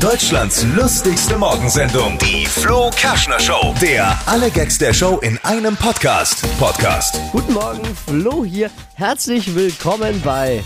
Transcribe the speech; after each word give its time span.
Deutschlands 0.00 0.64
lustigste 0.74 1.36
Morgensendung, 1.36 2.16
die 2.16 2.46
Flo 2.46 2.88
Kerschner 2.96 3.38
Show. 3.38 3.74
Der 3.82 4.18
alle 4.24 4.50
Gags 4.50 4.78
der 4.78 4.94
Show 4.94 5.18
in 5.18 5.38
einem 5.42 5.76
Podcast. 5.76 6.42
Podcast. 6.58 7.20
Guten 7.32 7.52
Morgen, 7.52 7.84
Flo 8.06 8.42
hier. 8.42 8.70
Herzlich 8.94 9.54
willkommen 9.54 10.18
bei 10.24 10.64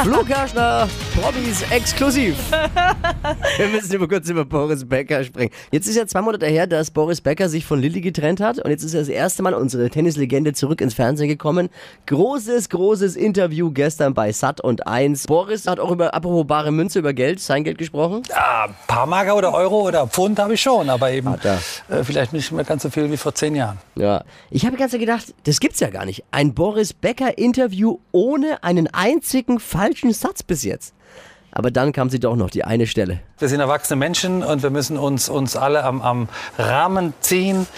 Flo 0.00 0.22
Kerschner 0.22 0.88
Promis 1.20 1.64
exklusiv. 1.72 2.36
Wir 3.56 3.66
müssen 3.66 3.92
über 3.92 4.06
kurz 4.06 4.28
über 4.28 4.44
Boris 4.44 4.88
Becker 4.88 5.24
sprechen. 5.24 5.50
Jetzt 5.72 5.88
ist 5.88 5.96
ja 5.96 6.06
zwei 6.06 6.22
Monate 6.22 6.46
her, 6.46 6.68
dass 6.68 6.92
Boris 6.92 7.20
Becker 7.20 7.48
sich 7.48 7.66
von 7.66 7.80
Lilly 7.80 8.00
getrennt 8.00 8.40
hat 8.40 8.60
und 8.60 8.70
jetzt 8.70 8.84
ist 8.84 8.94
das 8.94 9.08
erste 9.08 9.42
Mal 9.42 9.52
unsere 9.54 9.90
Tennislegende 9.90 10.52
zurück 10.52 10.80
ins 10.80 10.94
Fernsehen 10.94 11.26
gekommen. 11.26 11.70
Großes, 12.06 12.68
großes 12.68 13.16
Interview 13.16 13.72
gestern 13.72 14.14
bei 14.14 14.30
Sat 14.30 14.60
und 14.60 14.86
1. 14.86 15.26
Boris 15.26 15.66
hat 15.66 15.80
auch 15.80 15.90
über 15.90 16.14
apropos 16.14 16.46
bare 16.46 16.70
Münze 16.70 17.00
über 17.00 17.12
Geld, 17.12 17.40
sein 17.40 17.64
Geld 17.64 17.78
gesprochen. 17.78 18.22
Ja, 18.28 18.68
paar 18.86 19.06
Marker 19.06 19.34
oder 19.34 19.52
Euro 19.52 19.88
oder 19.88 20.06
Pfund 20.06 20.38
habe 20.38 20.54
ich 20.54 20.60
schon, 20.62 20.88
aber 20.88 21.10
eben 21.10 21.34
er. 21.42 21.58
äh, 21.88 22.04
vielleicht 22.04 22.32
nicht 22.32 22.52
mehr 22.52 22.64
ganz 22.64 22.84
so 22.84 22.90
viel 22.90 23.10
wie 23.10 23.16
vor 23.16 23.34
zehn 23.34 23.56
Jahren. 23.56 23.78
Ja, 23.96 24.22
ich 24.50 24.64
habe 24.64 24.76
die 24.76 24.80
ganze 24.80 24.92
Zeit 24.92 25.00
gedacht, 25.00 25.34
das 25.44 25.58
gibt's 25.58 25.80
ja 25.80 25.90
gar 25.90 26.04
nicht. 26.04 26.22
Ein 26.30 26.54
Boris 26.54 26.92
Becker 26.92 27.38
Interview 27.38 27.98
ohne 28.12 28.62
einen 28.62 28.86
einzigen 28.94 29.58
falschen 29.58 30.12
Satz 30.12 30.44
bis 30.44 30.62
jetzt. 30.62 30.94
Aber 31.58 31.72
dann 31.72 31.90
kam 31.92 32.08
sie 32.08 32.20
doch 32.20 32.36
noch, 32.36 32.50
die 32.50 32.62
eine 32.62 32.86
Stelle. 32.86 33.18
Wir 33.40 33.48
sind 33.48 33.58
erwachsene 33.58 33.98
Menschen 33.98 34.44
und 34.44 34.62
wir 34.62 34.70
müssen 34.70 34.96
uns, 34.96 35.28
uns 35.28 35.56
alle 35.56 35.82
am, 35.82 36.00
am 36.00 36.28
Rahmen 36.56 37.14
ziehen. 37.20 37.66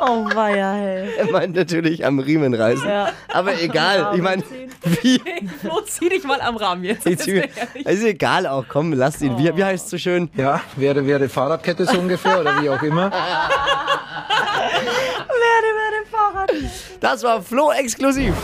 Oh 0.00 0.24
weia, 0.34 0.72
hey. 0.72 1.08
Er 1.16 1.30
meint 1.30 1.54
natürlich 1.54 2.04
am 2.04 2.18
Riemen 2.18 2.52
reißen. 2.52 2.88
Ja. 2.88 3.10
Aber 3.32 3.60
egal, 3.62 4.10
ich 4.16 4.20
meine, 4.22 4.42
wie. 4.82 5.20
Flo, 5.60 5.80
zieh 5.82 6.08
dich 6.08 6.24
mal 6.24 6.40
am 6.40 6.56
Rahmen 6.56 6.82
jetzt. 6.82 7.06
Zieh- 7.06 7.48
ist 7.84 8.02
egal 8.02 8.48
auch, 8.48 8.64
komm, 8.68 8.92
lass 8.94 9.22
ihn. 9.22 9.38
Wie, 9.38 9.56
wie 9.56 9.64
heißt 9.64 9.84
es 9.84 9.90
so 9.92 9.98
schön? 9.98 10.28
Ja, 10.34 10.60
wäre, 10.74 11.06
wäre 11.06 11.28
Fahrradkette 11.28 11.84
so 11.86 11.96
ungefähr 11.98 12.40
oder 12.40 12.60
wie 12.60 12.68
auch 12.70 12.82
immer. 12.82 13.10
Werde, 13.12 13.20
werde 15.78 16.06
Fahrrad. 16.10 16.50
Das 17.00 17.22
war 17.22 17.40
Flo 17.40 17.70
exklusiv. 17.70 18.34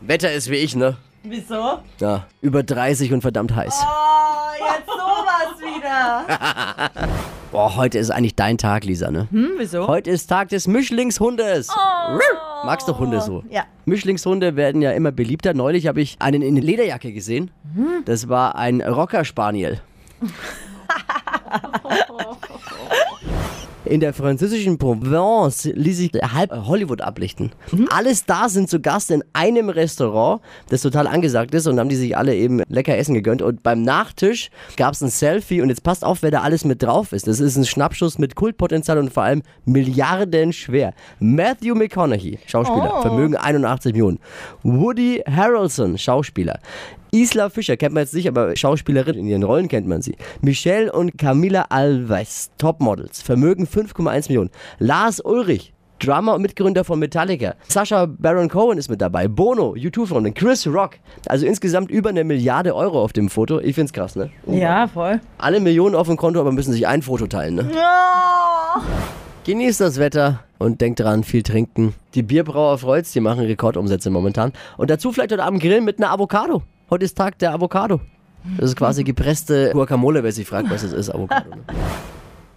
Wetter 0.00 0.32
ist 0.32 0.50
wie 0.50 0.56
ich, 0.56 0.74
ne? 0.74 0.96
Wieso? 1.28 1.80
Ja, 1.98 2.26
über 2.40 2.62
30 2.62 3.12
und 3.12 3.20
verdammt 3.20 3.54
heiß. 3.54 3.74
Oh, 3.82 4.64
jetzt 4.64 4.86
sowas 4.86 5.60
wieder. 5.60 7.08
Boah, 7.52 7.74
heute 7.76 7.98
ist 7.98 8.10
eigentlich 8.10 8.36
dein 8.36 8.58
Tag, 8.58 8.84
Lisa, 8.84 9.10
ne? 9.10 9.26
Hm, 9.30 9.52
wieso? 9.56 9.88
Heute 9.88 10.10
ist 10.10 10.28
Tag 10.28 10.50
des 10.50 10.68
Mischlingshundes. 10.68 11.68
Magst 12.64 12.86
du 12.88 12.96
Hunde 12.98 13.20
so? 13.20 13.42
Ja. 13.50 13.64
Mischlingshunde 13.86 14.56
werden 14.56 14.82
ja 14.82 14.92
immer 14.92 15.10
beliebter. 15.10 15.54
Neulich 15.54 15.86
habe 15.86 16.00
ich 16.00 16.16
einen 16.20 16.42
in 16.42 16.56
Lederjacke 16.56 17.12
gesehen. 17.12 17.50
Das 18.04 18.28
war 18.28 18.56
ein 18.56 18.80
Rocker 18.80 19.24
Spaniel. 19.24 19.80
In 23.86 24.00
der 24.00 24.12
französischen 24.12 24.78
Provence 24.78 25.64
ließ 25.72 25.98
sich 25.98 26.10
halb 26.14 26.50
Hollywood 26.50 27.02
ablichten. 27.02 27.52
Alle 27.90 28.16
Stars 28.16 28.54
sind 28.54 28.68
zu 28.68 28.80
Gast 28.80 29.12
in 29.12 29.22
einem 29.32 29.68
Restaurant, 29.68 30.42
das 30.70 30.82
total 30.82 31.06
angesagt 31.06 31.54
ist 31.54 31.68
und 31.68 31.78
haben 31.78 31.88
die 31.88 31.94
sich 31.94 32.16
alle 32.16 32.34
eben 32.34 32.62
lecker 32.68 32.96
Essen 32.96 33.14
gegönnt. 33.14 33.42
Und 33.42 33.62
beim 33.62 33.82
Nachtisch 33.82 34.50
gab 34.76 34.94
es 34.94 35.02
ein 35.02 35.08
Selfie 35.08 35.60
und 35.60 35.68
jetzt 35.68 35.84
passt 35.84 36.04
auf, 36.04 36.22
wer 36.22 36.32
da 36.32 36.40
alles 36.40 36.64
mit 36.64 36.82
drauf 36.82 37.12
ist. 37.12 37.28
Das 37.28 37.38
ist 37.38 37.56
ein 37.56 37.64
Schnappschuss 37.64 38.18
mit 38.18 38.34
Kultpotenzial 38.34 38.98
und 38.98 39.12
vor 39.12 39.22
allem 39.22 39.42
Milliarden 39.64 40.52
schwer. 40.52 40.92
Matthew 41.20 41.76
McConaughey, 41.76 42.40
Schauspieler, 42.46 43.02
Vermögen 43.02 43.36
81 43.36 43.92
Millionen. 43.92 44.18
Woody 44.64 45.22
Harrelson, 45.30 45.96
Schauspieler. 45.96 46.58
Isla 47.16 47.48
Fischer 47.48 47.78
kennt 47.78 47.94
man 47.94 48.02
jetzt 48.02 48.12
nicht, 48.12 48.28
aber 48.28 48.54
Schauspielerin 48.54 49.16
in 49.16 49.26
ihren 49.26 49.42
Rollen 49.42 49.68
kennt 49.68 49.88
man 49.88 50.02
sie. 50.02 50.16
Michelle 50.42 50.92
und 50.92 51.16
Camila 51.16 51.62
Alves, 51.70 52.50
Topmodels, 52.58 53.22
Vermögen 53.22 53.66
5,1 53.66 54.28
Millionen. 54.28 54.50
Lars 54.78 55.20
Ulrich, 55.20 55.72
Drummer 55.98 56.34
und 56.34 56.42
Mitgründer 56.42 56.84
von 56.84 56.98
Metallica. 56.98 57.54
Sascha 57.68 58.04
Baron 58.04 58.50
Cohen 58.50 58.76
ist 58.76 58.90
mit 58.90 59.00
dabei. 59.00 59.28
Bono, 59.28 59.72
U2-Freundin. 59.72 60.34
Chris 60.34 60.66
Rock. 60.66 60.96
Also 61.26 61.46
insgesamt 61.46 61.90
über 61.90 62.10
eine 62.10 62.22
Milliarde 62.22 62.76
Euro 62.76 63.02
auf 63.02 63.14
dem 63.14 63.30
Foto. 63.30 63.60
Ich 63.60 63.74
find's 63.76 63.94
krass, 63.94 64.14
ne? 64.14 64.30
Ja, 64.46 64.86
voll. 64.86 65.18
Alle 65.38 65.60
Millionen 65.60 65.94
auf 65.94 66.08
dem 66.08 66.18
Konto, 66.18 66.38
aber 66.38 66.52
müssen 66.52 66.74
sich 66.74 66.86
ein 66.86 67.00
Foto 67.00 67.26
teilen, 67.26 67.54
ne? 67.54 67.70
Genießt 69.44 69.80
das 69.80 69.98
Wetter 69.98 70.40
und 70.58 70.82
denkt 70.82 71.00
dran, 71.00 71.24
viel 71.24 71.42
trinken. 71.42 71.94
Die 72.14 72.22
Bierbrauer 72.22 72.76
freut's, 72.76 73.12
die 73.12 73.20
machen 73.20 73.46
Rekordumsätze 73.46 74.10
momentan. 74.10 74.52
Und 74.76 74.90
dazu 74.90 75.12
vielleicht 75.12 75.32
heute 75.32 75.44
Abend 75.44 75.62
grillen 75.62 75.84
mit 75.86 75.98
einer 75.98 76.10
Avocado. 76.10 76.62
Heute 76.88 77.04
ist 77.04 77.16
Tag 77.18 77.38
der 77.40 77.52
Avocado. 77.52 78.00
Das 78.58 78.70
ist 78.70 78.76
quasi 78.76 79.02
gepresste 79.02 79.72
Guacamole, 79.72 80.22
wer 80.22 80.30
sich 80.30 80.46
fragt, 80.46 80.70
was 80.70 80.82
das 80.82 80.92
ist, 80.92 81.10
Avocado. 81.10 81.50
Ne? 81.50 81.64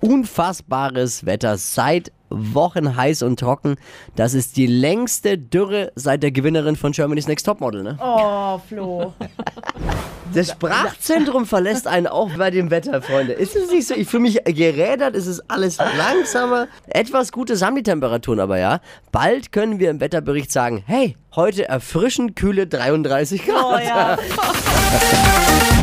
Unfassbares 0.02 1.26
Wetter, 1.26 1.58
seit 1.58 2.12
Wochen 2.30 2.96
heiß 2.96 3.24
und 3.24 3.40
trocken. 3.40 3.76
Das 4.16 4.36
ist 4.36 4.56
die 4.58 4.68
längste 4.68 5.40
Dürre 5.40 5.92
seit 5.96 6.22
der 6.22 6.32
Gewinnerin 6.32 6.76
von 6.76 6.92
Germany's 6.92 7.28
Next 7.28 7.48
Topmodel, 7.48 7.82
ne? 7.82 7.98
Oh, 8.00 8.60
Flo. 8.60 9.14
Das 10.34 10.50
Sprachzentrum 10.50 11.46
verlässt 11.46 11.88
einen 11.88 12.08
auch 12.08 12.30
bei 12.38 12.52
dem 12.52 12.70
Wetter, 12.70 13.02
Freunde. 13.02 13.34
Ist 13.34 13.56
es 13.56 13.72
nicht 13.72 13.88
so? 13.88 13.96
Ich 13.96 14.08
fühle 14.08 14.24
mich 14.24 14.40
gerädert, 14.46 15.16
es 15.16 15.28
ist 15.28 15.44
alles 15.48 15.78
langsamer. 15.78 16.68
Etwas 16.88 17.32
Gutes 17.32 17.62
haben 17.62 17.76
die 17.76 17.84
Temperaturen 17.84 18.40
aber, 18.40 18.58
ja. 18.58 18.80
Bald 19.12 19.52
können 19.52 19.80
wir 19.80 19.90
im 19.90 20.00
Wetterbericht 20.00 20.52
sagen, 20.52 20.84
hey, 20.86 21.16
heute 21.36 21.68
erfrischend 21.68 22.36
kühle 22.36 22.68
33 22.68 23.46
Grad. 23.46 23.66
Oh 23.66 23.78
ja. 23.78 24.18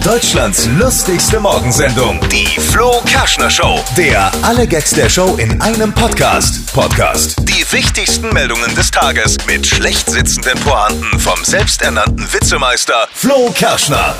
Deutschlands 0.04 0.68
lustigste 0.78 1.40
Morgensendung, 1.40 2.20
die 2.30 2.46
Flo 2.60 3.00
Kerschner 3.06 3.50
Show. 3.50 3.80
Der 3.96 4.30
alle 4.42 4.68
Gags 4.68 4.90
der 4.90 5.08
Show 5.08 5.34
in 5.36 5.60
einem 5.60 5.92
Podcast. 5.92 6.72
Podcast. 6.72 7.36
Die 7.40 7.64
wichtigsten 7.72 8.32
Meldungen 8.32 8.72
des 8.76 8.92
Tages 8.92 9.36
mit 9.48 9.66
schlecht 9.66 10.08
sitzenden 10.08 10.60
Pointen 10.60 11.18
vom 11.18 11.44
selbsternannten 11.44 12.32
Witzemeister 12.32 13.08
Flo 13.12 13.50
Kerschner. 13.52 14.14